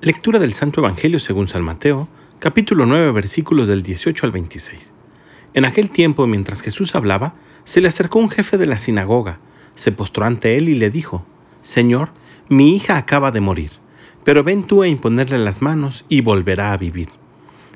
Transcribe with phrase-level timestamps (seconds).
[0.00, 2.06] Lectura del Santo Evangelio según San Mateo,
[2.38, 4.92] capítulo 9, versículos del 18 al 26.
[5.54, 9.40] En aquel tiempo, mientras Jesús hablaba, se le acercó un jefe de la sinagoga,
[9.74, 11.26] se postró ante él y le dijo,
[11.62, 12.10] Señor,
[12.48, 13.72] mi hija acaba de morir,
[14.22, 17.08] pero ven tú a imponerle las manos y volverá a vivir.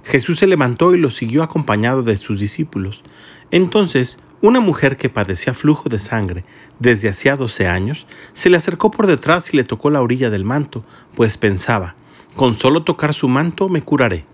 [0.04, 3.02] Jesús se levantó y lo siguió acompañado de sus discípulos.
[3.50, 6.45] Entonces, una mujer que padecía flujo de sangre
[6.79, 10.45] desde hacía doce años se le acercó por detrás y le tocó la orilla del
[10.45, 10.84] manto,
[11.16, 11.96] pues pensaba,
[12.36, 14.24] con solo tocar su manto me curaré.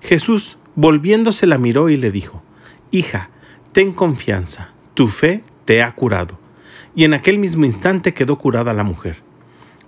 [0.00, 2.42] Jesús, volviéndose, la miró y le dijo,
[2.90, 3.30] Hija,
[3.72, 6.38] ten confianza, tu fe te ha curado.
[6.94, 9.22] Y en aquel mismo instante quedó curada la mujer.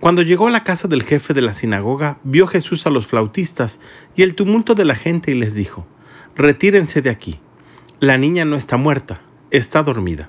[0.01, 3.79] Cuando llegó a la casa del jefe de la sinagoga, vio Jesús a los flautistas
[4.15, 5.87] y el tumulto de la gente y les dijo,
[6.35, 7.41] Retírense de aquí.
[7.99, 10.29] La niña no está muerta, está dormida.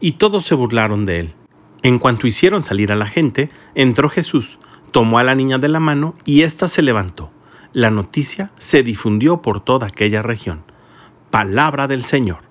[0.00, 1.34] Y todos se burlaron de él.
[1.82, 4.58] En cuanto hicieron salir a la gente, entró Jesús,
[4.90, 7.30] tomó a la niña de la mano y ésta se levantó.
[7.72, 10.64] La noticia se difundió por toda aquella región.
[11.30, 12.48] Palabra del Señor.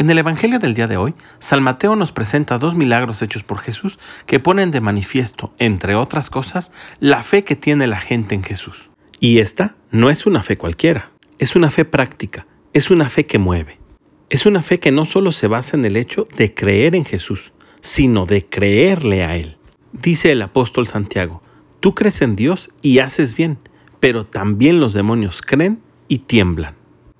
[0.00, 3.58] En el Evangelio del día de hoy, San Mateo nos presenta dos milagros hechos por
[3.58, 8.42] Jesús que ponen de manifiesto, entre otras cosas, la fe que tiene la gente en
[8.42, 8.88] Jesús.
[9.20, 13.38] Y esta no es una fe cualquiera, es una fe práctica, es una fe que
[13.38, 13.78] mueve.
[14.30, 17.52] Es una fe que no solo se basa en el hecho de creer en Jesús,
[17.82, 19.58] sino de creerle a Él.
[19.92, 21.42] Dice el apóstol Santiago,
[21.80, 23.58] tú crees en Dios y haces bien,
[23.98, 26.74] pero también los demonios creen y tiemblan.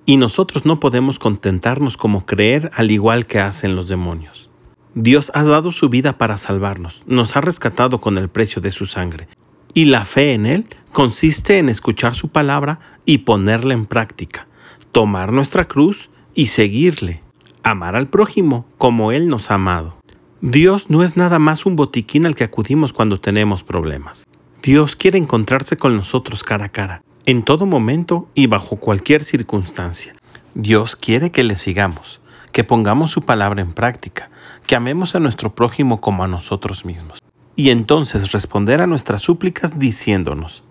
[0.05, 4.49] Y nosotros no podemos contentarnos como creer al igual que hacen los demonios.
[4.93, 8.85] Dios ha dado su vida para salvarnos, nos ha rescatado con el precio de su
[8.85, 9.27] sangre.
[9.73, 14.47] Y la fe en Él consiste en escuchar su palabra y ponerla en práctica,
[14.91, 17.21] tomar nuestra cruz y seguirle,
[17.63, 20.00] amar al prójimo como Él nos ha amado.
[20.43, 24.25] Dios no es nada más un botiquín al que acudimos cuando tenemos problemas.
[24.63, 30.15] Dios quiere encontrarse con nosotros cara a cara, en todo momento y bajo cualquier circunstancia.
[30.55, 34.31] Dios quiere que le sigamos, que pongamos su palabra en práctica,
[34.65, 37.19] que amemos a nuestro prójimo como a nosotros mismos.
[37.55, 40.63] Y entonces responder a nuestras súplicas diciéndonos,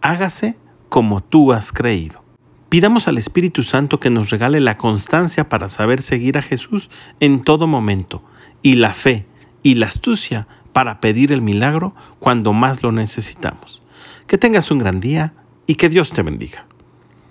[0.00, 0.56] hágase
[0.88, 2.24] como tú has creído.
[2.70, 6.88] Pidamos al Espíritu Santo que nos regale la constancia para saber seguir a Jesús
[7.18, 8.22] en todo momento
[8.62, 9.26] y la fe
[9.64, 13.82] y la astucia para pedir el milagro cuando más lo necesitamos.
[14.28, 15.34] Que tengas un gran día
[15.66, 16.64] y que Dios te bendiga.